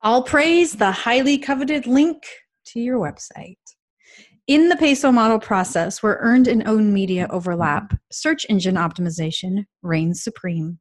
All 0.00 0.22
praise 0.22 0.74
the 0.74 0.92
highly 0.92 1.38
coveted 1.38 1.88
link 1.88 2.22
to 2.66 2.78
your 2.78 3.00
website. 3.00 3.58
In 4.46 4.68
the 4.68 4.76
peso 4.76 5.10
model 5.10 5.40
process, 5.40 6.04
where 6.04 6.18
earned 6.20 6.46
and 6.46 6.66
owned 6.68 6.94
media 6.94 7.26
overlap, 7.30 7.98
search 8.12 8.46
engine 8.48 8.76
optimization 8.76 9.64
reigns 9.82 10.22
supreme. 10.22 10.78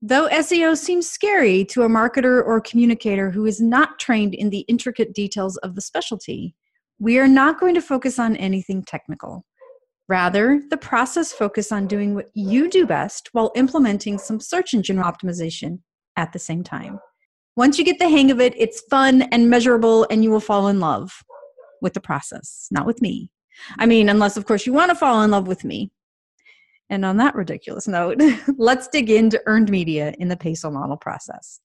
Though 0.00 0.28
SEO 0.28 0.76
seems 0.76 1.10
scary 1.10 1.64
to 1.66 1.82
a 1.82 1.88
marketer 1.88 2.44
or 2.46 2.60
communicator 2.60 3.32
who 3.32 3.44
is 3.44 3.60
not 3.60 3.98
trained 3.98 4.34
in 4.34 4.50
the 4.50 4.60
intricate 4.68 5.12
details 5.14 5.56
of 5.58 5.74
the 5.74 5.80
specialty, 5.80 6.54
we 7.00 7.18
are 7.18 7.26
not 7.26 7.58
going 7.58 7.74
to 7.74 7.82
focus 7.82 8.20
on 8.20 8.36
anything 8.36 8.84
technical. 8.84 9.44
Rather, 10.08 10.62
the 10.70 10.76
process 10.76 11.32
focus 11.32 11.72
on 11.72 11.88
doing 11.88 12.14
what 12.14 12.30
you 12.34 12.70
do 12.70 12.86
best 12.86 13.30
while 13.32 13.50
implementing 13.56 14.16
some 14.16 14.38
search 14.38 14.74
engine 14.74 14.98
optimization 14.98 15.80
at 16.16 16.32
the 16.32 16.38
same 16.38 16.62
time. 16.62 17.00
Once 17.58 17.76
you 17.76 17.84
get 17.84 17.98
the 17.98 18.08
hang 18.08 18.30
of 18.30 18.40
it, 18.40 18.54
it's 18.56 18.82
fun 18.82 19.22
and 19.32 19.50
measurable, 19.50 20.06
and 20.12 20.22
you 20.22 20.30
will 20.30 20.38
fall 20.38 20.68
in 20.68 20.78
love 20.78 21.24
with 21.82 21.92
the 21.92 22.00
process, 22.00 22.68
not 22.70 22.86
with 22.86 23.02
me. 23.02 23.32
I 23.80 23.84
mean, 23.84 24.08
unless, 24.08 24.36
of 24.36 24.46
course, 24.46 24.64
you 24.64 24.72
want 24.72 24.90
to 24.90 24.94
fall 24.94 25.22
in 25.22 25.32
love 25.32 25.48
with 25.48 25.64
me. 25.64 25.90
And 26.88 27.04
on 27.04 27.16
that 27.16 27.34
ridiculous 27.34 27.88
note, 27.88 28.22
let's 28.58 28.86
dig 28.86 29.10
into 29.10 29.42
earned 29.46 29.70
media 29.70 30.14
in 30.20 30.28
the 30.28 30.36
peso 30.36 30.70
model 30.70 30.96
process. 30.96 31.58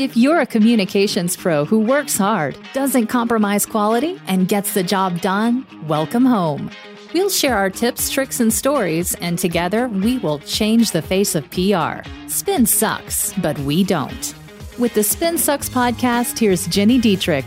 If 0.00 0.16
you're 0.16 0.40
a 0.40 0.46
communications 0.46 1.36
pro 1.36 1.64
who 1.64 1.78
works 1.78 2.18
hard, 2.18 2.58
doesn't 2.72 3.06
compromise 3.06 3.64
quality, 3.64 4.20
and 4.26 4.48
gets 4.48 4.74
the 4.74 4.82
job 4.82 5.20
done, 5.20 5.64
welcome 5.86 6.24
home. 6.24 6.72
We'll 7.14 7.30
share 7.30 7.56
our 7.56 7.70
tips, 7.70 8.10
tricks, 8.10 8.40
and 8.40 8.52
stories, 8.52 9.14
and 9.20 9.38
together 9.38 9.86
we 9.86 10.18
will 10.18 10.40
change 10.40 10.90
the 10.90 11.02
face 11.02 11.36
of 11.36 11.48
PR. 11.52 12.02
Spin 12.26 12.66
sucks, 12.66 13.32
but 13.34 13.56
we 13.60 13.84
don't. 13.84 14.34
With 14.78 14.94
the 14.94 15.02
Spin 15.02 15.36
Sucks 15.36 15.68
podcast, 15.68 16.38
here's 16.38 16.66
Gini 16.66 16.98
Dietrich. 16.98 17.44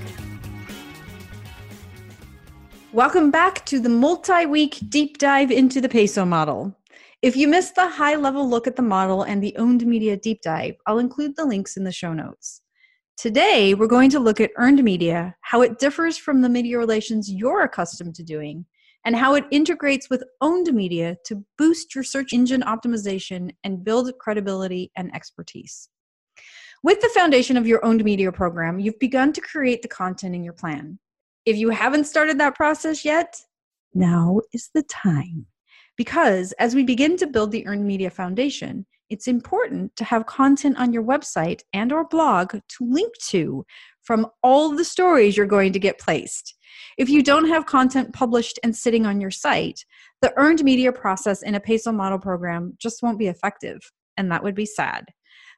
Welcome 2.94 3.32
back 3.32 3.66
to 3.66 3.80
the 3.80 3.90
multi 3.90 4.46
week 4.46 4.78
deep 4.90 5.18
dive 5.18 5.50
into 5.50 5.82
the 5.82 5.90
peso 5.90 6.24
model. 6.24 6.78
If 7.24 7.36
you 7.36 7.48
missed 7.48 7.74
the 7.74 7.90
high 7.90 8.16
level 8.16 8.48
look 8.48 8.68
at 8.68 8.76
the 8.76 8.84
model 8.84 9.24
and 9.24 9.42
the 9.42 9.56
owned 9.58 9.88
media 9.88 10.16
deep 10.16 10.44
dive, 10.44 10.76
I'll 10.86 11.00
include 11.00 11.36
the 11.36 11.46
links 11.46 11.78
in 11.78 11.84
the 11.84 11.92
show 11.92 12.14
notes. 12.14 12.62
Today, 13.18 13.74
we're 13.74 13.88
going 13.88 14.12
to 14.12 14.20
look 14.20 14.40
at 14.40 14.52
earned 14.58 14.84
media, 14.84 15.36
how 15.42 15.62
it 15.62 15.80
differs 15.80 16.20
from 16.20 16.44
the 16.44 16.50
media 16.50 16.78
relations 16.78 17.32
you're 17.32 17.64
accustomed 17.64 18.14
to 18.16 18.24
doing, 18.24 18.68
and 19.04 19.16
how 19.16 19.34
it 19.34 19.46
integrates 19.50 20.12
with 20.12 20.24
owned 20.42 20.72
media 20.72 21.18
to 21.26 21.44
boost 21.58 21.96
your 21.96 22.04
search 22.04 22.34
engine 22.34 22.62
optimization 22.62 23.50
and 23.64 23.84
build 23.84 24.12
credibility 24.20 24.92
and 24.96 25.14
expertise. 25.16 25.90
With 26.86 27.02
the 27.02 27.10
foundation 27.16 27.58
of 27.58 27.66
your 27.66 27.84
owned 27.84 28.04
media 28.04 28.32
program, 28.32 28.78
you've 28.78 29.00
begun 29.00 29.34
to 29.34 29.42
create 29.42 29.82
the 29.82 29.88
content 29.88 30.36
in 30.36 30.44
your 30.44 30.54
plan. 30.54 31.00
If 31.44 31.58
you 31.58 31.72
haven't 31.72 32.04
started 32.04 32.40
that 32.40 32.54
process 32.54 33.04
yet, 33.04 33.42
now 33.96 34.42
is 34.54 34.70
the 34.72 34.84
time. 34.84 35.48
Because 35.98 36.52
as 36.60 36.76
we 36.76 36.84
begin 36.84 37.18
to 37.18 37.26
build 37.26 37.52
the 37.52 37.66
earned 37.66 37.88
media 37.88 38.12
foundation, 38.12 38.86
it's 39.10 39.28
important 39.28 39.96
to 39.96 40.04
have 40.04 40.28
content 40.28 40.78
on 40.78 40.94
your 40.94 41.02
website 41.02 41.62
and 41.74 41.92
or 41.92 42.08
blog 42.08 42.52
to 42.52 42.86
link 42.88 43.18
to 43.30 43.66
from 44.04 44.28
all 44.44 44.70
the 44.70 44.86
stories 44.86 45.36
you're 45.36 45.48
going 45.48 45.74
to 45.74 45.80
get 45.80 45.98
placed. 45.98 46.54
If 47.00 47.10
you 47.10 47.24
don't 47.24 47.48
have 47.48 47.66
content 47.66 48.14
published 48.14 48.60
and 48.62 48.76
sitting 48.76 49.08
on 49.08 49.20
your 49.20 49.32
site, 49.32 49.84
the 50.22 50.34
earned 50.38 50.64
media 50.64 50.92
process 50.92 51.42
in 51.42 51.56
a 51.56 51.60
peso 51.60 51.92
model 51.92 52.20
program 52.20 52.76
just 52.78 53.02
won't 53.02 53.18
be 53.18 53.26
effective, 53.26 53.80
and 54.18 54.32
that 54.32 54.44
would 54.44 54.54
be 54.54 54.68
sad. 54.68 55.06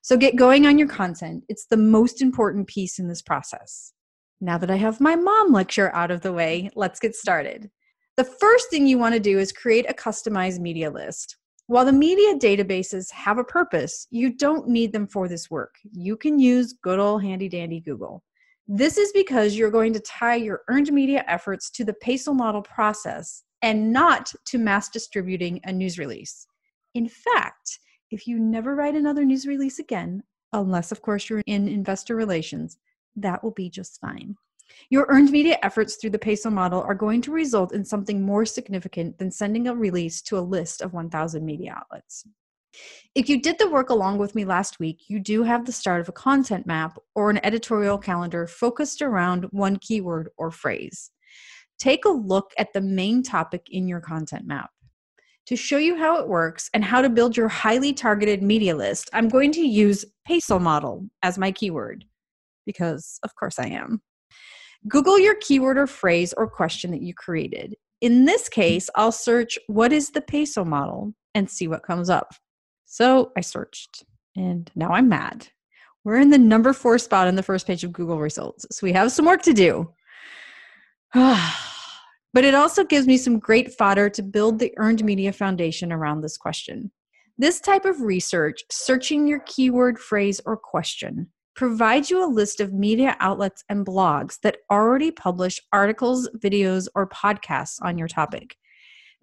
So 0.07 0.15
get 0.15 0.37
going 0.37 0.65
on 0.65 0.77
your 0.77 0.87
content. 0.87 1.43
It's 1.49 1.65
the 1.65 1.75
most 1.75 2.21
important 2.21 2.67
piece 2.67 2.97
in 2.97 3.09
this 3.09 3.21
process. 3.21 3.91
Now 4.39 4.57
that 4.57 4.71
I 4.71 4.77
have 4.77 5.01
my 5.01 5.17
mom 5.17 5.51
lecture 5.51 5.93
out 5.93 6.11
of 6.11 6.21
the 6.21 6.31
way, 6.31 6.69
let's 6.75 7.01
get 7.01 7.13
started. 7.13 7.69
The 8.15 8.23
first 8.23 8.69
thing 8.69 8.87
you 8.87 8.97
want 8.97 9.15
to 9.15 9.19
do 9.19 9.37
is 9.37 9.51
create 9.51 9.85
a 9.89 9.93
customized 9.93 10.61
media 10.61 10.89
list. 10.89 11.35
While 11.65 11.83
the 11.83 11.91
media 11.91 12.35
databases 12.35 13.11
have 13.11 13.37
a 13.37 13.43
purpose, 13.43 14.07
you 14.09 14.31
don't 14.31 14.69
need 14.69 14.93
them 14.93 15.07
for 15.07 15.27
this 15.27 15.51
work. 15.51 15.75
You 15.91 16.15
can 16.15 16.39
use 16.39 16.71
good 16.81 16.99
old 16.99 17.21
handy 17.21 17.49
dandy 17.49 17.81
Google. 17.81 18.23
This 18.65 18.97
is 18.97 19.11
because 19.11 19.57
you're 19.57 19.69
going 19.69 19.91
to 19.91 19.99
tie 19.99 20.35
your 20.35 20.61
earned 20.69 20.89
media 20.93 21.25
efforts 21.27 21.69
to 21.71 21.83
the 21.83 21.95
peso 21.95 22.31
model 22.33 22.61
process 22.61 23.43
and 23.61 23.91
not 23.91 24.31
to 24.45 24.57
mass 24.57 24.87
distributing 24.87 25.59
a 25.65 25.73
news 25.73 25.99
release. 25.99 26.47
In 26.93 27.09
fact, 27.09 27.79
if 28.11 28.27
you 28.27 28.39
never 28.39 28.75
write 28.75 28.95
another 28.95 29.25
news 29.25 29.45
release 29.45 29.79
again, 29.79 30.23
unless, 30.53 30.91
of 30.91 31.01
course, 31.01 31.29
you're 31.29 31.41
in 31.45 31.67
investor 31.67 32.15
relations, 32.15 32.77
that 33.15 33.43
will 33.43 33.51
be 33.51 33.69
just 33.69 33.99
fine. 33.99 34.35
Your 34.89 35.05
earned 35.09 35.31
media 35.31 35.57
efforts 35.63 35.95
through 35.95 36.11
the 36.11 36.19
peso 36.19 36.49
model 36.49 36.81
are 36.81 36.95
going 36.95 37.21
to 37.23 37.31
result 37.31 37.73
in 37.73 37.83
something 37.83 38.21
more 38.21 38.45
significant 38.45 39.17
than 39.17 39.31
sending 39.31 39.67
a 39.67 39.75
release 39.75 40.21
to 40.23 40.37
a 40.37 40.41
list 40.41 40.81
of 40.81 40.93
1,000 40.93 41.43
media 41.45 41.75
outlets. 41.77 42.25
If 43.15 43.29
you 43.29 43.41
did 43.41 43.57
the 43.57 43.69
work 43.69 43.89
along 43.89 44.19
with 44.19 44.35
me 44.35 44.45
last 44.45 44.79
week, 44.79 45.03
you 45.07 45.19
do 45.19 45.43
have 45.43 45.65
the 45.65 45.71
start 45.71 46.01
of 46.01 46.09
a 46.09 46.13
content 46.13 46.67
map 46.67 46.97
or 47.15 47.29
an 47.29 47.43
editorial 47.43 47.97
calendar 47.97 48.45
focused 48.45 49.01
around 49.01 49.45
one 49.51 49.77
keyword 49.77 50.29
or 50.37 50.51
phrase. 50.51 51.11
Take 51.79 52.05
a 52.05 52.09
look 52.09 52.51
at 52.57 52.73
the 52.73 52.81
main 52.81 53.23
topic 53.23 53.67
in 53.71 53.87
your 53.87 54.01
content 54.01 54.45
map. 54.45 54.69
To 55.47 55.55
show 55.55 55.77
you 55.77 55.95
how 55.95 56.17
it 56.17 56.27
works 56.27 56.69
and 56.73 56.83
how 56.83 57.01
to 57.01 57.07
build 57.07 57.37
your 57.37 57.47
highly 57.47 57.93
targeted 57.93 58.43
media 58.43 58.75
list, 58.75 59.09
I'm 59.13 59.29
going 59.29 59.53
to 59.53 59.61
use 59.61 60.03
peso 60.25 60.59
model 60.59 61.07
as 61.23 61.37
my 61.37 61.53
keyword 61.53 62.03
because, 62.65 63.17
of 63.23 63.33
course, 63.35 63.57
I 63.57 63.67
am. 63.67 64.01
Google 64.89 65.17
your 65.17 65.35
keyword 65.35 65.77
or 65.77 65.87
phrase 65.87 66.33
or 66.35 66.49
question 66.49 66.91
that 66.91 67.01
you 67.01 67.13
created. 67.13 67.75
In 68.01 68.25
this 68.25 68.49
case, 68.49 68.89
I'll 68.95 69.13
search 69.13 69.57
what 69.67 69.93
is 69.93 70.09
the 70.09 70.19
peso 70.19 70.65
model 70.65 71.13
and 71.33 71.49
see 71.49 71.69
what 71.69 71.81
comes 71.81 72.09
up. 72.09 72.33
So 72.83 73.31
I 73.37 73.41
searched 73.41 74.03
and 74.35 74.69
now 74.75 74.89
I'm 74.89 75.07
mad. 75.07 75.47
We're 76.03 76.19
in 76.19 76.29
the 76.29 76.37
number 76.37 76.73
four 76.73 76.99
spot 76.99 77.29
on 77.29 77.35
the 77.35 77.43
first 77.43 77.65
page 77.65 77.85
of 77.85 77.93
Google 77.93 78.19
results. 78.19 78.65
So 78.71 78.85
we 78.85 78.91
have 78.91 79.13
some 79.13 79.25
work 79.25 79.43
to 79.43 79.53
do. 79.53 79.93
Ah. 81.15 81.76
But 82.37 82.45
it 82.45 82.53
also 82.53 82.83
gives 82.83 83.07
me 83.07 83.17
some 83.17 83.39
great 83.39 83.73
fodder 83.73 84.11
to 84.11 84.21
build 84.21 84.59
the 84.59 84.71
earned 84.77 85.03
media 85.03 85.33
foundation 85.33 85.91
around 85.91 86.21
this 86.21 86.37
question. 86.37 86.91
This 87.39 87.59
type 87.59 87.83
of 87.83 88.01
research, 88.01 88.61
searching 88.69 89.25
your 89.25 89.39
keyword, 89.47 89.97
phrase, 89.97 90.39
or 90.45 90.55
question, 90.55 91.31
provides 91.55 92.11
you 92.11 92.23
a 92.23 92.29
list 92.29 92.61
of 92.61 92.73
media 92.75 93.17
outlets 93.19 93.63
and 93.69 93.83
blogs 93.83 94.39
that 94.41 94.57
already 94.69 95.09
publish 95.09 95.59
articles, 95.73 96.29
videos, 96.37 96.87
or 96.93 97.09
podcasts 97.09 97.79
on 97.81 97.97
your 97.97 98.07
topic. 98.07 98.55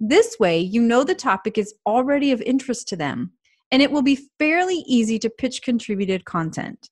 This 0.01 0.37
way, 0.41 0.59
you 0.59 0.83
know 0.83 1.05
the 1.05 1.15
topic 1.15 1.57
is 1.57 1.73
already 1.87 2.33
of 2.33 2.43
interest 2.43 2.89
to 2.89 2.97
them, 2.97 3.31
and 3.71 3.81
it 3.81 3.93
will 3.93 4.03
be 4.03 4.27
fairly 4.41 4.83
easy 4.89 5.21
to 5.21 5.31
pitch 5.31 5.63
contributed 5.63 6.25
content. 6.25 6.91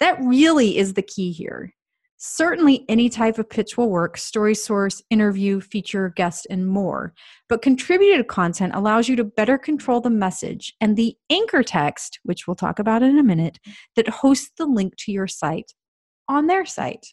That 0.00 0.18
really 0.20 0.78
is 0.78 0.94
the 0.94 1.02
key 1.02 1.30
here. 1.30 1.74
Certainly, 2.22 2.84
any 2.86 3.08
type 3.08 3.38
of 3.38 3.48
pitch 3.48 3.78
will 3.78 3.88
work 3.88 4.18
story 4.18 4.54
source, 4.54 5.00
interview, 5.08 5.58
feature, 5.58 6.10
guest, 6.10 6.46
and 6.50 6.66
more. 6.66 7.14
But 7.48 7.62
contributed 7.62 8.28
content 8.28 8.74
allows 8.74 9.08
you 9.08 9.16
to 9.16 9.24
better 9.24 9.56
control 9.56 10.02
the 10.02 10.10
message 10.10 10.74
and 10.82 10.98
the 10.98 11.16
anchor 11.30 11.62
text, 11.62 12.20
which 12.22 12.46
we'll 12.46 12.56
talk 12.56 12.78
about 12.78 13.02
in 13.02 13.18
a 13.18 13.22
minute, 13.22 13.58
that 13.96 14.06
hosts 14.06 14.50
the 14.58 14.66
link 14.66 14.96
to 14.98 15.12
your 15.12 15.26
site 15.26 15.72
on 16.28 16.46
their 16.46 16.66
site. 16.66 17.06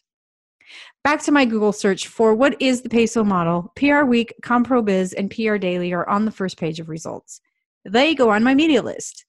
Back 1.04 1.22
to 1.22 1.32
my 1.32 1.46
Google 1.46 1.72
search 1.72 2.06
for 2.06 2.34
what 2.34 2.60
is 2.60 2.82
the 2.82 2.90
peso 2.90 3.24
model, 3.24 3.72
PR 3.76 4.02
Week, 4.02 4.34
ComproBiz, 4.44 5.14
and 5.16 5.30
PR 5.30 5.56
Daily 5.56 5.90
are 5.94 6.06
on 6.06 6.26
the 6.26 6.30
first 6.30 6.58
page 6.58 6.80
of 6.80 6.90
results. 6.90 7.40
They 7.86 8.14
go 8.14 8.28
on 8.28 8.44
my 8.44 8.54
media 8.54 8.82
list. 8.82 9.24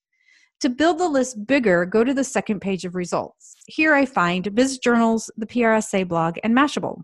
To 0.61 0.69
build 0.69 0.97
the 0.97 1.07
list 1.07 1.47
bigger, 1.47 1.85
go 1.85 2.03
to 2.03 2.13
the 2.13 2.23
second 2.25 2.59
page 2.59 2.83
of 2.83 2.93
results. 2.93 3.55
Here 3.67 3.93
I 3.93 4.05
find 4.05 4.53
Biz 4.53 4.79
Journals, 4.79 5.31
the 5.37 5.45
PRSA 5.45 6.05
blog, 6.05 6.37
and 6.43 6.53
Mashable. 6.53 7.03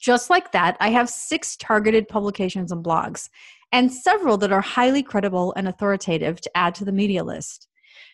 Just 0.00 0.28
like 0.28 0.50
that, 0.50 0.76
I 0.80 0.90
have 0.90 1.08
six 1.08 1.56
targeted 1.56 2.08
publications 2.08 2.72
and 2.72 2.84
blogs, 2.84 3.28
and 3.70 3.92
several 3.92 4.36
that 4.38 4.52
are 4.52 4.60
highly 4.60 5.04
credible 5.04 5.54
and 5.56 5.68
authoritative 5.68 6.40
to 6.40 6.56
add 6.56 6.74
to 6.74 6.84
the 6.84 6.90
media 6.90 7.22
list. 7.22 7.68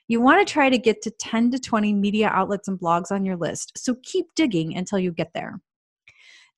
You 0.08 0.20
want 0.20 0.46
to 0.46 0.52
try 0.52 0.68
to 0.68 0.76
get 0.76 1.00
to 1.02 1.10
10 1.10 1.52
to 1.52 1.58
20 1.58 1.94
media 1.94 2.28
outlets 2.28 2.68
and 2.68 2.78
blogs 2.78 3.10
on 3.10 3.24
your 3.24 3.36
list, 3.36 3.72
so 3.78 3.96
keep 4.02 4.26
digging 4.36 4.76
until 4.76 4.98
you 4.98 5.10
get 5.10 5.32
there. 5.32 5.62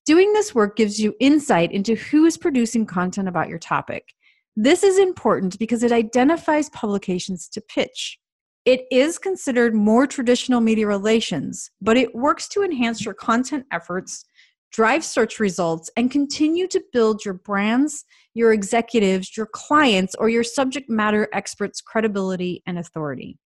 Doing 0.06 0.32
this 0.32 0.56
work 0.56 0.76
gives 0.76 1.00
you 1.00 1.14
insight 1.20 1.70
into 1.70 1.94
who 1.94 2.26
is 2.26 2.36
producing 2.36 2.84
content 2.84 3.28
about 3.28 3.48
your 3.48 3.60
topic. 3.60 4.12
This 4.56 4.82
is 4.82 4.98
important 4.98 5.56
because 5.58 5.84
it 5.84 5.92
identifies 5.92 6.68
publications 6.70 7.48
to 7.50 7.60
pitch. 7.60 8.18
It 8.64 8.86
is 8.90 9.18
considered 9.18 9.74
more 9.74 10.06
traditional 10.06 10.62
media 10.62 10.86
relations, 10.86 11.70
but 11.82 11.98
it 11.98 12.14
works 12.14 12.48
to 12.48 12.62
enhance 12.62 13.04
your 13.04 13.12
content 13.12 13.66
efforts, 13.70 14.24
drive 14.72 15.04
search 15.04 15.38
results, 15.38 15.90
and 15.98 16.10
continue 16.10 16.66
to 16.68 16.82
build 16.90 17.26
your 17.26 17.34
brands, 17.34 18.06
your 18.32 18.54
executives, 18.54 19.36
your 19.36 19.46
clients, 19.46 20.14
or 20.14 20.30
your 20.30 20.44
subject 20.44 20.88
matter 20.88 21.28
experts' 21.34 21.82
credibility 21.82 22.62
and 22.66 22.78
authority. 22.78 23.38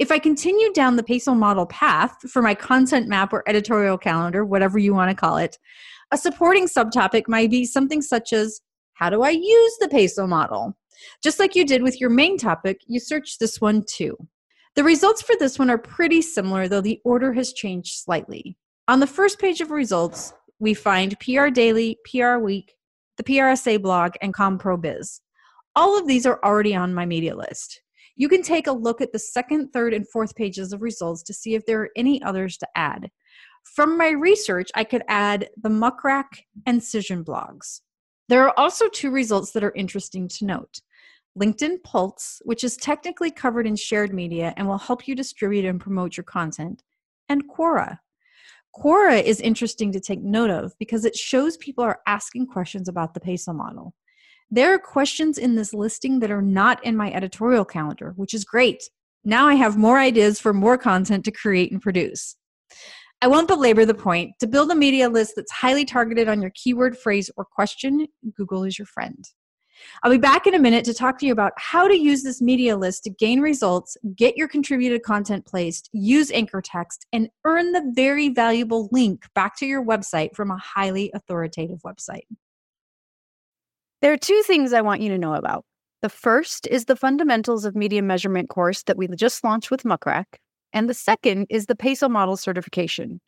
If 0.00 0.10
I 0.10 0.18
continue 0.18 0.72
down 0.72 0.96
the 0.96 1.04
PESO 1.04 1.36
model 1.36 1.66
path 1.66 2.16
for 2.28 2.42
my 2.42 2.56
content 2.56 3.06
map 3.08 3.32
or 3.32 3.48
editorial 3.48 3.96
calendar, 3.96 4.44
whatever 4.44 4.78
you 4.78 4.94
want 4.94 5.10
to 5.10 5.16
call 5.16 5.36
it, 5.36 5.58
a 6.10 6.18
supporting 6.18 6.66
subtopic 6.66 7.28
might 7.28 7.50
be 7.50 7.64
something 7.64 8.02
such 8.02 8.32
as 8.32 8.60
How 8.94 9.10
do 9.10 9.22
I 9.22 9.30
use 9.30 9.76
the 9.80 9.88
PESO 9.88 10.28
model? 10.28 10.76
Just 11.22 11.38
like 11.38 11.54
you 11.54 11.64
did 11.64 11.82
with 11.82 12.00
your 12.00 12.10
main 12.10 12.38
topic, 12.38 12.80
you 12.86 13.00
search 13.00 13.38
this 13.38 13.60
one 13.60 13.84
too. 13.88 14.16
The 14.76 14.84
results 14.84 15.22
for 15.22 15.36
this 15.38 15.58
one 15.58 15.70
are 15.70 15.78
pretty 15.78 16.20
similar, 16.20 16.66
though 16.66 16.80
the 16.80 17.00
order 17.04 17.32
has 17.32 17.52
changed 17.52 17.94
slightly. 17.94 18.56
On 18.88 19.00
the 19.00 19.06
first 19.06 19.38
page 19.38 19.60
of 19.60 19.70
results, 19.70 20.32
we 20.58 20.74
find 20.74 21.18
PR 21.20 21.48
Daily, 21.48 21.98
PR 22.10 22.38
Week, 22.38 22.74
the 23.16 23.24
PRSA 23.24 23.80
blog, 23.80 24.14
and 24.20 24.34
ComPro 24.34 24.80
Biz. 24.80 25.20
All 25.76 25.98
of 25.98 26.06
these 26.06 26.26
are 26.26 26.40
already 26.44 26.74
on 26.74 26.94
my 26.94 27.06
media 27.06 27.36
list. 27.36 27.82
You 28.16 28.28
can 28.28 28.42
take 28.42 28.66
a 28.66 28.72
look 28.72 29.00
at 29.00 29.12
the 29.12 29.18
second, 29.18 29.70
third, 29.72 29.92
and 29.92 30.08
fourth 30.08 30.34
pages 30.36 30.72
of 30.72 30.82
results 30.82 31.22
to 31.24 31.34
see 31.34 31.54
if 31.54 31.66
there 31.66 31.80
are 31.82 31.90
any 31.96 32.22
others 32.22 32.56
to 32.58 32.68
add. 32.76 33.10
From 33.74 33.96
my 33.96 34.10
research, 34.10 34.70
I 34.74 34.84
could 34.84 35.02
add 35.08 35.48
the 35.60 35.70
Muck 35.70 36.04
Rack 36.04 36.44
and 36.66 36.80
Cision 36.80 37.24
blogs. 37.24 37.80
There 38.28 38.44
are 38.44 38.58
also 38.58 38.88
two 38.88 39.10
results 39.10 39.52
that 39.52 39.64
are 39.64 39.72
interesting 39.74 40.28
to 40.28 40.44
note. 40.44 40.80
LinkedIn 41.38 41.82
Pulse, 41.82 42.40
which 42.44 42.62
is 42.62 42.76
technically 42.76 43.30
covered 43.30 43.66
in 43.66 43.76
shared 43.76 44.14
media 44.14 44.54
and 44.56 44.68
will 44.68 44.78
help 44.78 45.08
you 45.08 45.14
distribute 45.14 45.64
and 45.64 45.80
promote 45.80 46.16
your 46.16 46.24
content, 46.24 46.82
and 47.28 47.48
Quora. 47.48 47.98
Quora 48.76 49.22
is 49.22 49.40
interesting 49.40 49.92
to 49.92 50.00
take 50.00 50.22
note 50.22 50.50
of 50.50 50.74
because 50.78 51.04
it 51.04 51.16
shows 51.16 51.56
people 51.56 51.84
are 51.84 52.00
asking 52.06 52.46
questions 52.46 52.88
about 52.88 53.14
the 53.14 53.20
PESO 53.20 53.54
model. 53.54 53.94
There 54.50 54.72
are 54.74 54.78
questions 54.78 55.38
in 55.38 55.54
this 55.56 55.74
listing 55.74 56.20
that 56.20 56.30
are 56.30 56.42
not 56.42 56.84
in 56.84 56.96
my 56.96 57.12
editorial 57.12 57.64
calendar, 57.64 58.12
which 58.16 58.34
is 58.34 58.44
great. 58.44 58.82
Now 59.24 59.48
I 59.48 59.54
have 59.54 59.76
more 59.76 59.98
ideas 59.98 60.38
for 60.38 60.52
more 60.52 60.76
content 60.78 61.24
to 61.24 61.32
create 61.32 61.72
and 61.72 61.80
produce. 61.80 62.36
I 63.24 63.26
won't 63.26 63.48
belabor 63.48 63.86
the 63.86 63.94
point. 63.94 64.38
To 64.40 64.46
build 64.46 64.70
a 64.70 64.74
media 64.74 65.08
list 65.08 65.32
that's 65.34 65.50
highly 65.50 65.86
targeted 65.86 66.28
on 66.28 66.42
your 66.42 66.50
keyword, 66.50 66.94
phrase, 66.94 67.30
or 67.38 67.46
question, 67.46 68.06
Google 68.36 68.64
is 68.64 68.78
your 68.78 68.84
friend. 68.84 69.24
I'll 70.02 70.10
be 70.10 70.18
back 70.18 70.46
in 70.46 70.52
a 70.52 70.58
minute 70.58 70.84
to 70.84 70.92
talk 70.92 71.18
to 71.20 71.26
you 71.26 71.32
about 71.32 71.54
how 71.56 71.88
to 71.88 71.98
use 71.98 72.22
this 72.22 72.42
media 72.42 72.76
list 72.76 73.04
to 73.04 73.10
gain 73.10 73.40
results, 73.40 73.96
get 74.14 74.36
your 74.36 74.46
contributed 74.46 75.04
content 75.04 75.46
placed, 75.46 75.88
use 75.94 76.30
anchor 76.32 76.60
text, 76.60 77.06
and 77.14 77.30
earn 77.46 77.72
the 77.72 77.90
very 77.94 78.28
valuable 78.28 78.90
link 78.92 79.24
back 79.34 79.56
to 79.56 79.64
your 79.64 79.82
website 79.82 80.34
from 80.36 80.50
a 80.50 80.58
highly 80.58 81.10
authoritative 81.14 81.80
website. 81.80 82.26
There 84.02 84.12
are 84.12 84.18
two 84.18 84.42
things 84.46 84.74
I 84.74 84.82
want 84.82 85.00
you 85.00 85.08
to 85.08 85.18
know 85.18 85.32
about. 85.32 85.64
The 86.02 86.10
first 86.10 86.66
is 86.66 86.84
the 86.84 86.94
Fundamentals 86.94 87.64
of 87.64 87.74
Media 87.74 88.02
Measurement 88.02 88.50
course 88.50 88.82
that 88.82 88.98
we 88.98 89.08
just 89.08 89.42
launched 89.42 89.70
with 89.70 89.86
Muck 89.86 90.04
Rack, 90.04 90.40
and 90.74 90.90
the 90.90 90.94
second 90.94 91.46
is 91.48 91.66
the 91.66 91.76
PESO 91.76 92.10
Model 92.10 92.36
Certification. 92.36 93.20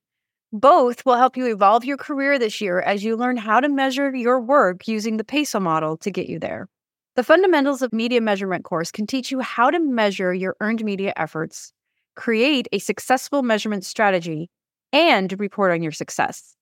Both 0.52 1.06
will 1.06 1.16
help 1.16 1.36
you 1.36 1.46
evolve 1.46 1.84
your 1.84 1.96
career 1.96 2.38
this 2.38 2.60
year 2.60 2.80
as 2.80 3.04
you 3.04 3.16
learn 3.16 3.36
how 3.36 3.60
to 3.60 3.68
measure 3.68 4.14
your 4.14 4.40
work 4.40 4.86
using 4.86 5.16
the 5.16 5.24
PESO 5.24 5.62
model 5.62 5.96
to 5.98 6.10
get 6.10 6.28
you 6.28 6.38
there. 6.38 6.68
The 7.14 7.24
Fundamentals 7.24 7.82
of 7.82 7.92
Media 7.92 8.20
Measurement 8.20 8.64
course 8.64 8.90
can 8.90 9.06
teach 9.06 9.30
you 9.30 9.40
how 9.40 9.70
to 9.70 9.78
measure 9.78 10.34
your 10.34 10.56
earned 10.60 10.84
media 10.84 11.12
efforts, 11.16 11.72
create 12.16 12.68
a 12.72 12.78
successful 12.78 13.42
measurement 13.42 13.84
strategy, 13.84 14.50
and 14.92 15.38
report 15.40 15.72
on 15.72 15.82
your 15.82 15.92
success. 15.92 16.54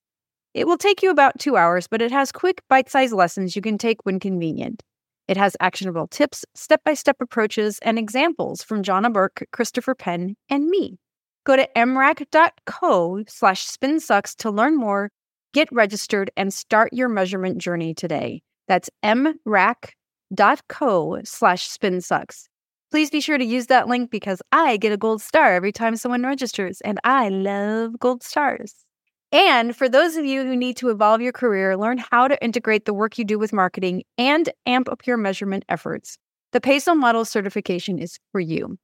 It 0.52 0.66
will 0.66 0.78
take 0.78 1.02
you 1.02 1.10
about 1.10 1.38
two 1.40 1.56
hours, 1.56 1.88
but 1.88 2.02
it 2.02 2.12
has 2.12 2.30
quick, 2.30 2.62
bite 2.68 2.90
sized 2.90 3.12
lessons 3.12 3.56
you 3.56 3.62
can 3.62 3.78
take 3.78 4.04
when 4.04 4.20
convenient. 4.20 4.82
It 5.26 5.36
has 5.36 5.56
actionable 5.60 6.06
tips, 6.06 6.44
step 6.54 6.82
by 6.84 6.94
step 6.94 7.16
approaches, 7.20 7.78
and 7.80 7.98
examples 7.98 8.62
from 8.62 8.82
Johna 8.82 9.10
Burke, 9.10 9.44
Christopher 9.52 9.94
Penn, 9.94 10.36
and 10.50 10.68
me. 10.68 10.98
Go 11.44 11.56
to 11.56 11.68
mrac.co 11.76 13.24
slash 13.26 13.66
spinsucks 13.66 14.34
to 14.36 14.50
learn 14.50 14.76
more, 14.76 15.10
get 15.52 15.68
registered, 15.72 16.30
and 16.36 16.52
start 16.52 16.92
your 16.92 17.08
measurement 17.08 17.58
journey 17.58 17.94
today. 17.94 18.42
That's 18.68 18.90
mrac.co 19.02 19.92
slash 21.24 21.68
spinsucks. 21.68 22.44
Please 22.90 23.10
be 23.10 23.20
sure 23.20 23.38
to 23.38 23.44
use 23.44 23.66
that 23.66 23.88
link 23.88 24.10
because 24.10 24.40
I 24.52 24.76
get 24.76 24.92
a 24.92 24.96
gold 24.96 25.20
star 25.20 25.54
every 25.54 25.72
time 25.72 25.96
someone 25.96 26.22
registers, 26.22 26.80
and 26.82 26.98
I 27.02 27.28
love 27.28 27.98
gold 27.98 28.22
stars. 28.22 28.74
And 29.34 29.76
for 29.76 29.88
those 29.88 30.14
of 30.14 30.24
you 30.24 30.44
who 30.44 30.54
need 30.54 30.76
to 30.76 30.90
evolve 30.90 31.20
your 31.20 31.32
career, 31.32 31.76
learn 31.76 31.98
how 31.98 32.28
to 32.28 32.40
integrate 32.42 32.84
the 32.84 32.94
work 32.94 33.18
you 33.18 33.24
do 33.24 33.36
with 33.36 33.52
marketing 33.52 34.04
and 34.16 34.48
amp 34.64 34.88
up 34.88 35.08
your 35.08 35.16
measurement 35.16 35.64
efforts, 35.68 36.16
the 36.52 36.60
PESO 36.60 36.96
Model 36.96 37.24
certification 37.24 37.98
is 37.98 38.20
for 38.30 38.38
you. 38.38 38.78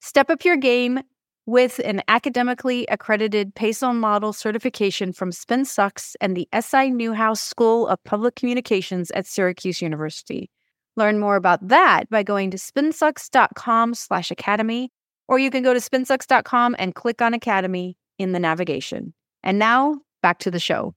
Step 0.00 0.28
up 0.28 0.44
your 0.44 0.56
game 0.56 0.98
with 1.46 1.78
an 1.84 2.02
academically 2.08 2.84
accredited 2.86 3.54
PESO 3.54 3.94
Model 3.94 4.32
certification 4.32 5.12
from 5.12 5.30
SpinSucks 5.30 6.16
and 6.20 6.36
the 6.36 6.48
SI 6.52 6.90
Newhouse 6.90 7.40
School 7.40 7.86
of 7.86 8.02
Public 8.02 8.34
Communications 8.34 9.12
at 9.12 9.24
Syracuse 9.24 9.80
University. 9.80 10.50
Learn 10.96 11.20
more 11.20 11.36
about 11.36 11.68
that 11.68 12.10
by 12.10 12.24
going 12.24 12.50
to 12.50 12.56
spinsucks.com/academy, 12.56 14.90
or 15.28 15.38
you 15.38 15.50
can 15.50 15.62
go 15.62 15.72
to 15.72 15.78
spinsucks.com 15.78 16.74
and 16.76 16.96
click 16.96 17.22
on 17.22 17.34
Academy 17.34 17.96
in 18.18 18.32
the 18.32 18.40
navigation. 18.40 19.14
And 19.42 19.58
now 19.58 20.00
back 20.22 20.38
to 20.40 20.50
the 20.50 20.60
show. 20.60 20.94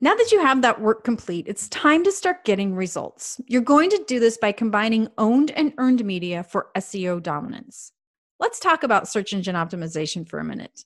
Now 0.00 0.14
that 0.14 0.30
you 0.30 0.40
have 0.40 0.60
that 0.60 0.80
work 0.80 1.04
complete, 1.04 1.46
it's 1.48 1.70
time 1.70 2.04
to 2.04 2.12
start 2.12 2.44
getting 2.44 2.74
results. 2.74 3.40
You're 3.46 3.62
going 3.62 3.88
to 3.90 4.04
do 4.06 4.20
this 4.20 4.36
by 4.36 4.52
combining 4.52 5.08
owned 5.16 5.52
and 5.52 5.72
earned 5.78 6.04
media 6.04 6.44
for 6.44 6.68
SEO 6.76 7.22
dominance. 7.22 7.92
Let's 8.38 8.60
talk 8.60 8.82
about 8.82 9.08
search 9.08 9.32
engine 9.32 9.56
optimization 9.56 10.28
for 10.28 10.38
a 10.38 10.44
minute. 10.44 10.84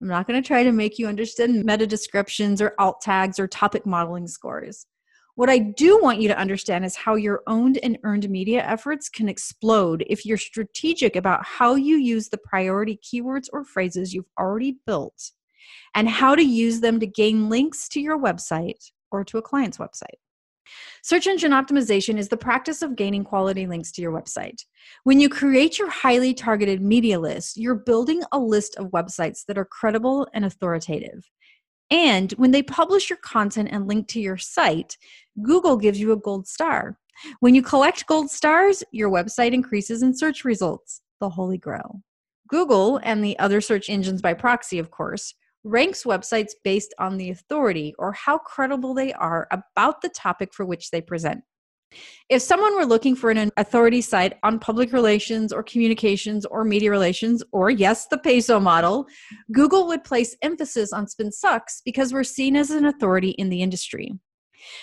I'm 0.00 0.08
not 0.08 0.26
going 0.26 0.42
to 0.42 0.46
try 0.46 0.62
to 0.62 0.72
make 0.72 0.98
you 0.98 1.06
understand 1.06 1.64
meta 1.64 1.86
descriptions 1.86 2.62
or 2.62 2.74
alt 2.78 3.02
tags 3.02 3.38
or 3.38 3.46
topic 3.46 3.84
modeling 3.84 4.26
scores. 4.26 4.86
What 5.34 5.50
I 5.50 5.58
do 5.58 6.00
want 6.00 6.20
you 6.22 6.28
to 6.28 6.38
understand 6.38 6.86
is 6.86 6.96
how 6.96 7.16
your 7.16 7.42
owned 7.46 7.78
and 7.82 7.98
earned 8.04 8.28
media 8.30 8.64
efforts 8.64 9.10
can 9.10 9.28
explode 9.28 10.02
if 10.08 10.24
you're 10.24 10.38
strategic 10.38 11.14
about 11.14 11.44
how 11.44 11.74
you 11.74 11.96
use 11.96 12.30
the 12.30 12.38
priority 12.38 12.98
keywords 13.04 13.48
or 13.52 13.64
phrases 13.64 14.14
you've 14.14 14.30
already 14.38 14.78
built 14.86 15.32
and 15.94 16.08
how 16.08 16.34
to 16.34 16.42
use 16.42 16.80
them 16.80 17.00
to 17.00 17.06
gain 17.06 17.48
links 17.48 17.88
to 17.90 18.00
your 18.00 18.18
website 18.18 18.90
or 19.10 19.24
to 19.24 19.38
a 19.38 19.42
client's 19.42 19.78
website. 19.78 20.18
Search 21.02 21.26
engine 21.26 21.52
optimization 21.52 22.18
is 22.18 22.28
the 22.28 22.36
practice 22.36 22.82
of 22.82 22.96
gaining 22.96 23.24
quality 23.24 23.66
links 23.66 23.92
to 23.92 24.02
your 24.02 24.12
website. 24.12 24.64
When 25.04 25.20
you 25.20 25.28
create 25.28 25.78
your 25.78 25.90
highly 25.90 26.34
targeted 26.34 26.82
media 26.82 27.20
list, 27.20 27.56
you're 27.56 27.76
building 27.76 28.22
a 28.32 28.38
list 28.38 28.76
of 28.76 28.90
websites 28.90 29.44
that 29.46 29.58
are 29.58 29.64
credible 29.64 30.26
and 30.34 30.44
authoritative. 30.44 31.30
And 31.90 32.32
when 32.32 32.50
they 32.50 32.62
publish 32.62 33.08
your 33.08 33.18
content 33.18 33.68
and 33.70 33.86
link 33.86 34.08
to 34.08 34.20
your 34.20 34.36
site, 34.36 34.96
Google 35.42 35.76
gives 35.76 36.00
you 36.00 36.12
a 36.12 36.16
gold 36.16 36.48
star. 36.48 36.98
When 37.40 37.54
you 37.54 37.62
collect 37.62 38.06
gold 38.06 38.30
stars, 38.30 38.82
your 38.90 39.10
website 39.10 39.52
increases 39.52 40.02
in 40.02 40.16
search 40.16 40.44
results, 40.44 41.00
the 41.20 41.30
holy 41.30 41.58
grail. 41.58 42.02
Google 42.48 43.00
and 43.02 43.24
the 43.24 43.38
other 43.38 43.60
search 43.60 43.88
engines 43.88 44.20
by 44.20 44.34
proxy, 44.34 44.78
of 44.78 44.90
course, 44.90 45.34
ranks 45.66 46.04
websites 46.04 46.52
based 46.62 46.94
on 46.98 47.16
the 47.16 47.30
authority 47.30 47.94
or 47.98 48.12
how 48.12 48.38
credible 48.38 48.94
they 48.94 49.12
are 49.12 49.48
about 49.50 50.00
the 50.00 50.08
topic 50.08 50.54
for 50.54 50.64
which 50.64 50.90
they 50.90 51.00
present. 51.00 51.42
If 52.28 52.42
someone 52.42 52.74
were 52.74 52.84
looking 52.84 53.14
for 53.14 53.30
an 53.30 53.50
authority 53.56 54.00
site 54.00 54.34
on 54.42 54.58
public 54.58 54.92
relations 54.92 55.52
or 55.52 55.62
communications 55.62 56.44
or 56.46 56.64
media 56.64 56.90
relations, 56.90 57.42
or 57.52 57.70
yes, 57.70 58.06
the 58.08 58.18
PESO 58.18 58.60
model, 58.60 59.06
Google 59.52 59.86
would 59.86 60.04
place 60.04 60.36
emphasis 60.42 60.92
on 60.92 61.06
SpinSucks 61.06 61.82
because 61.84 62.12
we're 62.12 62.24
seen 62.24 62.56
as 62.56 62.70
an 62.70 62.86
authority 62.86 63.30
in 63.30 63.48
the 63.48 63.62
industry. 63.62 64.12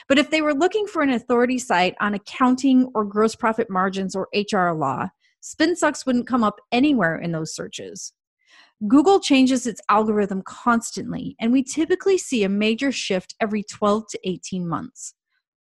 But 0.07 0.17
if 0.17 0.31
they 0.31 0.41
were 0.41 0.53
looking 0.53 0.87
for 0.87 1.01
an 1.01 1.09
authority 1.09 1.59
site 1.59 1.95
on 1.99 2.13
accounting 2.13 2.89
or 2.95 3.03
gross 3.03 3.35
profit 3.35 3.69
margins 3.69 4.15
or 4.15 4.29
HR 4.33 4.71
law, 4.71 5.09
SpinSucks 5.41 6.05
wouldn't 6.05 6.27
come 6.27 6.43
up 6.43 6.59
anywhere 6.71 7.17
in 7.17 7.33
those 7.33 7.53
searches. 7.53 8.13
Google 8.87 9.19
changes 9.19 9.65
its 9.65 9.81
algorithm 9.89 10.41
constantly, 10.41 11.35
and 11.39 11.51
we 11.51 11.63
typically 11.63 12.17
see 12.17 12.43
a 12.43 12.49
major 12.49 12.91
shift 12.91 13.35
every 13.39 13.63
12 13.63 14.07
to 14.09 14.19
18 14.23 14.67
months. 14.67 15.13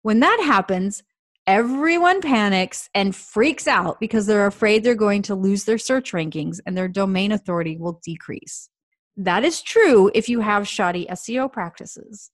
When 0.02 0.20
that 0.20 0.42
happens, 0.44 1.02
everyone 1.46 2.20
panics 2.20 2.88
and 2.94 3.14
freaks 3.14 3.68
out 3.68 4.00
because 4.00 4.26
they're 4.26 4.46
afraid 4.46 4.82
they're 4.82 4.94
going 4.94 5.22
to 5.22 5.34
lose 5.34 5.64
their 5.64 5.78
search 5.78 6.12
rankings 6.12 6.58
and 6.66 6.76
their 6.76 6.88
domain 6.88 7.32
authority 7.32 7.76
will 7.76 8.00
decrease. 8.04 8.68
That 9.16 9.44
is 9.44 9.62
true 9.62 10.10
if 10.14 10.28
you 10.28 10.40
have 10.40 10.66
shoddy 10.66 11.06
SEO 11.06 11.52
practices. 11.52 12.30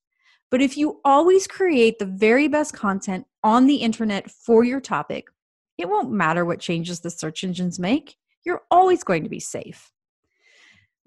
But 0.49 0.61
if 0.61 0.77
you 0.77 0.99
always 1.05 1.45
create 1.45 1.99
the 1.99 2.05
very 2.05 2.47
best 2.47 2.73
content 2.73 3.25
on 3.43 3.67
the 3.67 3.77
internet 3.77 4.31
for 4.31 4.63
your 4.63 4.79
topic, 4.79 5.27
it 5.77 5.87
won't 5.87 6.11
matter 6.11 6.43
what 6.43 6.59
changes 6.59 7.01
the 7.01 7.11
search 7.11 7.43
engines 7.43 7.79
make. 7.79 8.15
You're 8.43 8.61
always 8.71 9.03
going 9.03 9.23
to 9.23 9.29
be 9.29 9.39
safe. 9.39 9.91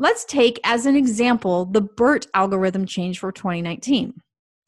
Let's 0.03 0.25
take 0.25 0.59
as 0.65 0.85
an 0.85 0.97
example 0.97 1.65
the 1.65 1.81
BERT 1.81 2.27
algorithm 2.35 2.87
change 2.87 3.21
for 3.21 3.31
2019. 3.31 4.21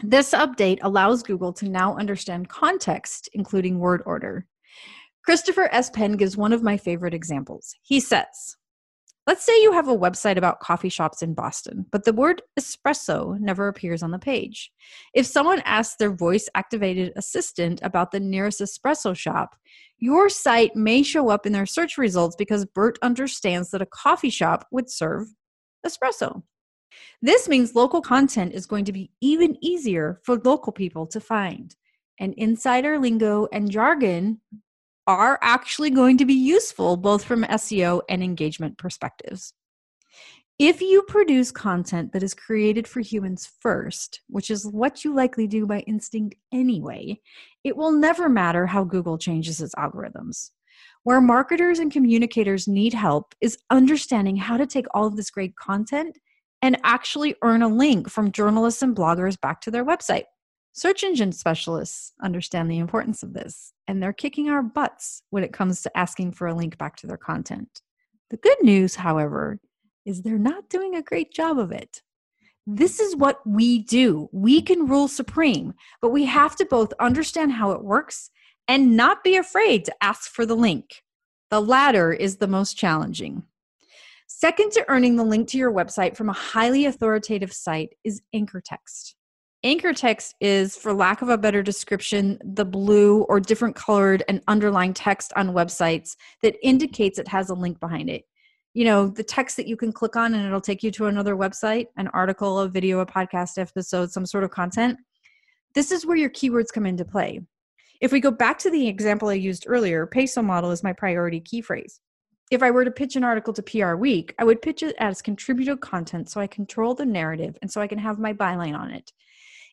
This 0.04 0.30
update 0.30 0.78
allows 0.80 1.24
Google 1.24 1.52
to 1.54 1.68
now 1.68 1.96
understand 1.96 2.48
context, 2.48 3.28
including 3.32 3.80
word 3.80 4.00
order. 4.06 4.46
Christopher 5.24 5.68
S. 5.72 5.90
Penn 5.90 6.12
gives 6.12 6.36
one 6.36 6.52
of 6.52 6.62
my 6.62 6.76
favorite 6.76 7.14
examples. 7.14 7.74
He 7.82 7.98
says, 7.98 8.54
Let's 9.26 9.44
say 9.46 9.62
you 9.62 9.72
have 9.72 9.88
a 9.88 9.96
website 9.96 10.36
about 10.36 10.60
coffee 10.60 10.90
shops 10.90 11.22
in 11.22 11.32
Boston, 11.32 11.86
but 11.90 12.04
the 12.04 12.12
word 12.12 12.42
espresso 12.60 13.40
never 13.40 13.68
appears 13.68 14.02
on 14.02 14.10
the 14.10 14.18
page. 14.18 14.70
If 15.14 15.24
someone 15.24 15.62
asks 15.64 15.96
their 15.96 16.12
voice 16.12 16.46
activated 16.54 17.14
assistant 17.16 17.80
about 17.82 18.10
the 18.10 18.20
nearest 18.20 18.60
espresso 18.60 19.16
shop, 19.16 19.56
your 19.98 20.28
site 20.28 20.76
may 20.76 21.02
show 21.02 21.30
up 21.30 21.46
in 21.46 21.52
their 21.52 21.64
search 21.64 21.96
results 21.96 22.36
because 22.36 22.66
BERT 22.66 22.98
understands 23.00 23.70
that 23.70 23.80
a 23.80 23.86
coffee 23.86 24.28
shop 24.28 24.66
would 24.70 24.90
serve 24.90 25.28
espresso. 25.86 26.42
This 27.22 27.48
means 27.48 27.74
local 27.74 28.02
content 28.02 28.52
is 28.52 28.66
going 28.66 28.84
to 28.84 28.92
be 28.92 29.10
even 29.22 29.56
easier 29.62 30.20
for 30.24 30.36
local 30.36 30.72
people 30.72 31.06
to 31.06 31.20
find. 31.20 31.74
And 32.20 32.34
insider 32.34 32.98
lingo 32.98 33.48
and 33.52 33.70
jargon 33.70 34.40
are 35.06 35.38
actually 35.42 35.90
going 35.90 36.18
to 36.18 36.25
be 36.25 36.34
useful 36.34 36.96
both 36.96 37.25
from 37.25 37.44
SEO 37.44 38.02
and 38.08 38.23
engagement 38.23 38.78
perspectives. 38.78 39.52
If 40.58 40.80
you 40.80 41.02
produce 41.02 41.50
content 41.50 42.12
that 42.12 42.23
is 42.23 42.32
created 42.32 42.87
for 42.87 43.00
humans 43.00 43.50
first, 43.61 44.20
which 44.28 44.50
is 44.50 44.68
what 44.68 45.04
you 45.04 45.12
likely 45.12 45.49
do 45.49 45.66
by 45.66 45.80
instinct 45.80 46.37
anyway, 46.52 47.20
it 47.64 47.76
will 47.76 47.90
never 47.90 48.28
matter 48.28 48.64
how 48.66 48.84
Google 48.84 49.18
changes 49.18 49.61
its 49.61 49.75
algorithms. 49.75 50.50
Where 51.02 51.20
marketers 51.20 51.80
and 51.80 51.90
communicators 51.90 52.68
need 52.68 52.94
help 52.94 53.34
is 53.40 53.58
understanding 53.68 54.37
how 54.37 54.56
to 54.56 54.66
take 54.66 54.87
all 54.94 55.06
of 55.06 55.16
this 55.16 55.30
great 55.30 55.56
content 55.56 56.18
and 56.62 56.78
actually 56.84 57.34
earn 57.42 57.62
a 57.62 57.68
link 57.68 58.08
from 58.08 58.32
journalists 58.32 58.80
and 58.80 58.96
bloggers 58.96 59.38
back 59.40 59.61
to 59.62 59.70
their 59.73 59.84
website. 59.84 60.25
Search 60.76 61.04
engine 61.04 61.30
specialists 61.30 62.12
understand 62.20 62.68
the 62.68 62.78
importance 62.78 63.22
of 63.22 63.32
this, 63.32 63.72
and 63.86 64.02
they're 64.02 64.12
kicking 64.12 64.50
our 64.50 64.60
butts 64.60 65.22
when 65.30 65.44
it 65.44 65.52
comes 65.52 65.82
to 65.82 65.96
asking 65.96 66.32
for 66.32 66.48
a 66.48 66.54
link 66.54 66.76
back 66.78 66.96
to 66.96 67.06
their 67.06 67.16
content. 67.16 67.80
The 68.30 68.38
good 68.38 68.58
news, 68.60 68.96
however, 68.96 69.60
is 70.04 70.22
they're 70.22 70.36
not 70.36 70.68
doing 70.68 70.96
a 70.96 71.02
great 71.02 71.32
job 71.32 71.60
of 71.60 71.70
it. 71.70 72.02
This 72.66 72.98
is 72.98 73.14
what 73.14 73.38
we 73.46 73.78
do. 73.78 74.28
We 74.32 74.60
can 74.60 74.88
rule 74.88 75.06
supreme, 75.06 75.74
but 76.02 76.10
we 76.10 76.24
have 76.24 76.56
to 76.56 76.66
both 76.66 76.92
understand 76.98 77.52
how 77.52 77.70
it 77.70 77.84
works 77.84 78.30
and 78.66 78.96
not 78.96 79.22
be 79.22 79.36
afraid 79.36 79.84
to 79.84 79.94
ask 80.00 80.28
for 80.28 80.44
the 80.44 80.56
link. 80.56 81.04
The 81.50 81.60
latter 81.60 82.12
is 82.12 82.38
the 82.38 82.48
most 82.48 82.76
challenging. 82.76 83.44
Second 84.26 84.72
to 84.72 84.84
earning 84.88 85.14
the 85.14 85.22
link 85.22 85.46
to 85.50 85.58
your 85.58 85.70
website 85.70 86.16
from 86.16 86.30
a 86.30 86.32
highly 86.32 86.84
authoritative 86.86 87.52
site 87.52 87.90
is 88.02 88.22
anchor 88.32 88.60
text. 88.60 89.14
Anchor 89.64 89.94
text 89.94 90.35
is, 90.42 90.76
for 90.76 90.92
lack 90.92 91.23
of 91.23 91.30
a 91.30 91.38
better 91.38 91.62
description, 91.62 92.38
the 92.44 92.66
blue 92.66 93.23
or 93.23 93.40
different 93.40 93.75
colored 93.75 94.23
and 94.28 94.42
underlined 94.47 94.94
text 94.94 95.33
on 95.37 95.54
websites 95.54 96.16
that 96.42 96.56
indicates 96.62 97.18
it 97.18 97.28
has 97.28 97.49
a 97.49 97.54
link 97.54 97.80
behind 97.80 98.11
it. 98.11 98.25
You 98.75 98.85
know, 98.85 99.09
the 99.09 99.25
text 99.25 99.56
that 99.56 99.66
you 99.66 99.78
can 99.78 99.90
click 99.90 100.16
on 100.16 100.35
and 100.35 100.44
it'll 100.44 100.61
take 100.61 100.83
you 100.83 100.90
to 100.90 101.06
another 101.06 101.35
website, 101.35 101.87
an 101.97 102.09
article, 102.09 102.59
a 102.59 102.68
video, 102.68 103.00
a 103.00 103.06
podcast 103.06 103.56
episode, 103.56 104.11
some 104.12 104.26
sort 104.26 104.44
of 104.44 104.50
content. 104.50 104.99
This 105.75 105.90
is 105.90 106.04
where 106.04 106.16
your 106.16 106.28
keywords 106.28 106.71
come 106.71 106.85
into 106.85 107.06
play. 107.06 107.40
If 108.02 108.12
we 108.12 108.21
go 108.21 108.30
back 108.30 108.59
to 108.59 108.71
the 108.71 108.87
example 108.87 109.28
I 109.30 109.35
used 109.35 109.64
earlier, 109.66 110.04
peso 110.04 110.42
model 110.42 110.73
is 110.73 110.83
my 110.83 110.92
priority 110.92 111.40
key 111.40 111.62
phrase. 111.62 112.00
If 112.50 112.62
I 112.62 112.71
were 112.71 112.85
to 112.85 112.90
pitch 112.90 113.16
an 113.16 113.25
article 113.25 113.54
to 113.54 113.62
PR 113.62 113.94
Week, 113.94 114.35
I 114.38 114.44
would 114.44 114.61
pitch 114.61 114.83
it 114.83 114.94
as 114.99 115.23
contributed 115.23 115.80
content 115.80 116.28
so 116.28 116.38
I 116.38 116.49
control 116.49 116.94
the 116.94 117.06
narrative 117.06 117.56
and 117.62 117.73
so 117.73 117.80
I 117.80 117.87
can 117.87 117.99
have 117.99 118.18
my 118.18 118.35
byline 118.35 118.78
on 118.78 118.90
it. 118.90 119.11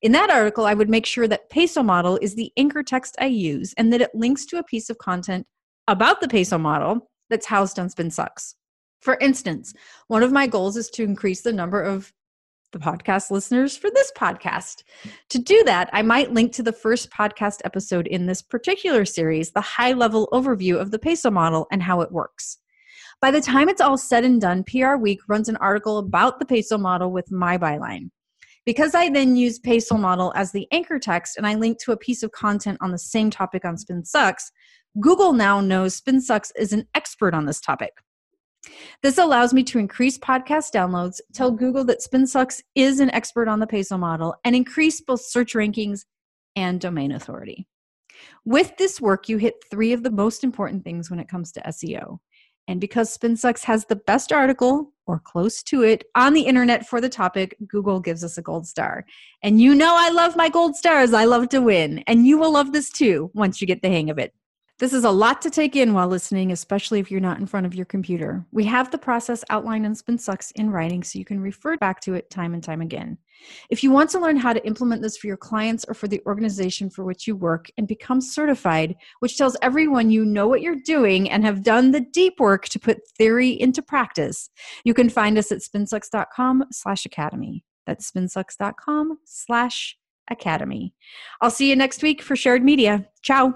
In 0.01 0.13
that 0.13 0.31
article, 0.31 0.65
I 0.65 0.73
would 0.73 0.89
make 0.89 1.05
sure 1.05 1.27
that 1.27 1.49
Peso 1.51 1.83
model 1.83 2.17
is 2.23 2.33
the 2.33 2.51
anchor 2.57 2.81
text 2.81 3.15
I 3.19 3.27
use 3.27 3.73
and 3.77 3.93
that 3.93 4.01
it 4.01 4.15
links 4.15 4.45
to 4.47 4.57
a 4.57 4.63
piece 4.63 4.89
of 4.89 4.97
content 4.97 5.45
about 5.87 6.21
the 6.21 6.27
Peso 6.27 6.57
model 6.57 7.11
that's 7.29 7.45
housed 7.45 7.77
on 7.77 7.87
SpinSucks. 7.87 8.55
For 9.01 9.17
instance, 9.21 9.73
one 10.07 10.23
of 10.23 10.31
my 10.31 10.47
goals 10.47 10.75
is 10.75 10.89
to 10.91 11.03
increase 11.03 11.41
the 11.41 11.53
number 11.53 11.81
of 11.81 12.13
the 12.71 12.79
podcast 12.79 13.29
listeners 13.29 13.77
for 13.77 13.91
this 13.91 14.11
podcast. 14.17 14.83
To 15.29 15.37
do 15.37 15.63
that, 15.65 15.89
I 15.93 16.01
might 16.01 16.33
link 16.33 16.51
to 16.53 16.63
the 16.63 16.73
first 16.73 17.11
podcast 17.11 17.59
episode 17.63 18.07
in 18.07 18.25
this 18.25 18.41
particular 18.41 19.05
series, 19.05 19.51
the 19.51 19.61
high 19.61 19.93
level 19.93 20.29
overview 20.31 20.79
of 20.79 20.89
the 20.89 20.99
Peso 20.99 21.29
model 21.29 21.67
and 21.71 21.83
how 21.83 22.01
it 22.01 22.11
works. 22.11 22.57
By 23.19 23.29
the 23.29 23.41
time 23.41 23.69
it's 23.69 23.81
all 23.81 23.99
said 23.99 24.23
and 24.23 24.41
done, 24.41 24.63
PR 24.63 24.95
Week 24.95 25.19
runs 25.27 25.47
an 25.47 25.57
article 25.57 25.99
about 25.99 26.39
the 26.39 26.45
Peso 26.45 26.77
model 26.77 27.11
with 27.11 27.31
my 27.31 27.55
byline. 27.55 28.09
Because 28.65 28.93
I 28.93 29.09
then 29.09 29.35
use 29.35 29.59
Peso 29.59 29.97
model 29.97 30.31
as 30.35 30.51
the 30.51 30.67
anchor 30.71 30.99
text 30.99 31.37
and 31.37 31.47
I 31.47 31.55
link 31.55 31.79
to 31.79 31.91
a 31.91 31.97
piece 31.97 32.21
of 32.21 32.31
content 32.31 32.77
on 32.81 32.91
the 32.91 32.99
same 32.99 33.31
topic 33.31 33.65
on 33.65 33.75
SpinSucks, 33.75 34.51
Google 34.99 35.33
now 35.33 35.61
knows 35.61 35.99
SpinSucks 35.99 36.51
is 36.55 36.73
an 36.73 36.87
expert 36.93 37.33
on 37.33 37.45
this 37.45 37.59
topic. 37.59 37.93
This 39.01 39.17
allows 39.17 39.53
me 39.53 39.63
to 39.63 39.79
increase 39.79 40.19
podcast 40.19 40.71
downloads, 40.73 41.19
tell 41.33 41.51
Google 41.51 41.83
that 41.85 42.01
SpinSucks 42.01 42.61
is 42.75 42.99
an 42.99 43.09
expert 43.11 43.47
on 43.47 43.59
the 43.59 43.67
Peso 43.67 43.97
model, 43.97 44.35
and 44.43 44.55
increase 44.55 45.01
both 45.01 45.21
search 45.21 45.53
rankings 45.53 46.05
and 46.55 46.79
domain 46.79 47.11
authority. 47.11 47.67
With 48.45 48.77
this 48.77 49.01
work, 49.01 49.29
you 49.29 49.37
hit 49.37 49.55
three 49.71 49.93
of 49.93 50.03
the 50.03 50.11
most 50.11 50.43
important 50.43 50.83
things 50.83 51.09
when 51.09 51.19
it 51.19 51.27
comes 51.27 51.51
to 51.53 51.61
SEO. 51.61 52.19
And 52.67 52.79
because 52.79 53.17
SpinSucks 53.17 53.63
has 53.63 53.85
the 53.85 53.95
best 53.95 54.31
article 54.31 54.93
or 55.05 55.19
close 55.19 55.61
to 55.63 55.83
it 55.83 56.05
on 56.15 56.33
the 56.33 56.43
internet 56.43 56.87
for 56.87 57.01
the 57.01 57.09
topic, 57.09 57.57
Google 57.67 57.99
gives 57.99 58.23
us 58.23 58.37
a 58.37 58.41
gold 58.41 58.67
star. 58.67 59.05
And 59.43 59.59
you 59.59 59.75
know 59.75 59.95
I 59.97 60.09
love 60.09 60.35
my 60.35 60.49
gold 60.49 60.75
stars. 60.75 61.13
I 61.13 61.25
love 61.25 61.49
to 61.49 61.59
win. 61.59 61.99
And 62.07 62.25
you 62.25 62.37
will 62.37 62.53
love 62.53 62.71
this 62.71 62.89
too 62.89 63.31
once 63.33 63.59
you 63.59 63.67
get 63.67 63.81
the 63.81 63.89
hang 63.89 64.09
of 64.09 64.17
it. 64.17 64.33
This 64.79 64.93
is 64.93 65.03
a 65.03 65.11
lot 65.11 65.43
to 65.43 65.51
take 65.51 65.75
in 65.75 65.93
while 65.93 66.07
listening, 66.07 66.51
especially 66.51 66.99
if 66.99 67.11
you're 67.11 67.19
not 67.19 67.39
in 67.39 67.45
front 67.45 67.67
of 67.67 67.75
your 67.75 67.85
computer. 67.85 68.45
We 68.51 68.63
have 68.65 68.89
the 68.89 68.97
process 68.97 69.43
outlined 69.51 69.85
in 69.85 69.93
SpinSucks 69.93 70.51
in 70.55 70.71
writing 70.71 71.03
so 71.03 71.19
you 71.19 71.25
can 71.25 71.39
refer 71.39 71.77
back 71.77 72.01
to 72.01 72.15
it 72.15 72.31
time 72.31 72.55
and 72.55 72.63
time 72.63 72.81
again. 72.81 73.19
If 73.69 73.83
you 73.83 73.91
want 73.91 74.09
to 74.11 74.19
learn 74.19 74.37
how 74.37 74.53
to 74.53 74.65
implement 74.65 75.01
this 75.01 75.17
for 75.17 75.27
your 75.27 75.37
clients 75.37 75.85
or 75.87 75.93
for 75.93 76.07
the 76.07 76.21
organization 76.25 76.89
for 76.89 77.03
which 77.03 77.27
you 77.27 77.35
work 77.35 77.69
and 77.77 77.87
become 77.87 78.21
certified, 78.21 78.95
which 79.19 79.37
tells 79.37 79.57
everyone 79.61 80.11
you 80.11 80.25
know 80.25 80.47
what 80.47 80.61
you're 80.61 80.75
doing 80.75 81.29
and 81.29 81.43
have 81.43 81.63
done 81.63 81.91
the 81.91 82.01
deep 82.01 82.39
work 82.39 82.67
to 82.69 82.79
put 82.79 82.99
theory 83.17 83.49
into 83.49 83.81
practice, 83.81 84.49
you 84.83 84.93
can 84.93 85.09
find 85.09 85.37
us 85.37 85.51
at 85.51 85.59
spinsucks.com 85.59 86.65
slash 86.71 87.05
academy. 87.05 87.63
That's 87.85 88.11
spinsucks.com 88.11 89.19
slash 89.25 89.97
academy. 90.29 90.93
I'll 91.41 91.51
see 91.51 91.69
you 91.69 91.75
next 91.75 92.01
week 92.03 92.21
for 92.21 92.35
shared 92.35 92.63
media. 92.63 93.07
Ciao. 93.21 93.55